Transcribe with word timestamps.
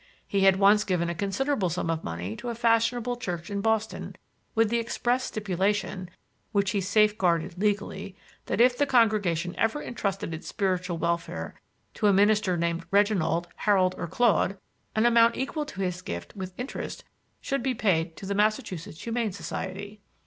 He 0.27 0.39
had 0.39 0.55
once 0.55 0.83
given 0.83 1.11
a 1.11 1.13
considerable 1.13 1.69
sum 1.69 1.91
of 1.91 2.03
money 2.03 2.35
to 2.37 2.49
a 2.49 2.55
fashionable 2.55 3.17
church 3.17 3.51
in 3.51 3.61
Boston 3.61 4.15
with 4.55 4.71
the 4.71 4.79
express 4.79 5.25
stipulation, 5.25 6.09
which 6.53 6.71
he 6.71 6.81
safeguarded 6.81 7.61
legally, 7.61 8.15
that 8.47 8.59
if 8.59 8.75
the 8.75 8.87
congregation 8.87 9.53
ever 9.59 9.79
intrusted 9.79 10.33
its 10.33 10.47
spiritual 10.47 10.97
welfare 10.97 11.53
to 11.93 12.07
a 12.07 12.13
minister 12.13 12.57
named 12.57 12.83
Reginald, 12.89 13.47
Harold 13.57 13.93
or 13.95 14.07
Claude, 14.07 14.57
an 14.95 15.05
amount 15.05 15.37
equal 15.37 15.67
to 15.67 15.81
his 15.81 16.01
gift, 16.01 16.35
with 16.35 16.57
interest, 16.59 17.03
should 17.39 17.61
be 17.61 17.75
paid 17.75 18.17
to 18.17 18.25
the 18.25 18.33
Massachusetts 18.33 19.03
Humane 19.03 19.33
Society. 19.33 20.01